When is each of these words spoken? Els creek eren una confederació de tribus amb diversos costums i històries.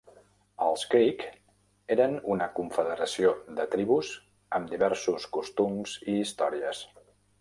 Els 0.67 0.83
creek 0.93 1.25
eren 1.95 2.15
una 2.35 2.47
confederació 2.59 3.33
de 3.59 3.67
tribus 3.75 4.09
amb 4.59 4.73
diversos 4.73 5.29
costums 5.37 5.95
i 6.15 6.17
històries. 6.23 6.83